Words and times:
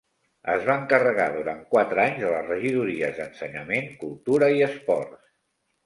Es 0.53 0.63
va 0.69 0.77
encarregar 0.83 1.27
durant 1.35 1.61
quatre 1.75 2.03
anys 2.07 2.19
de 2.25 2.33
les 2.33 2.49
regidories 2.55 3.15
d’Ensenyament, 3.23 3.89
Cultura 4.05 4.53
i 4.59 4.69
Esports. 4.73 5.27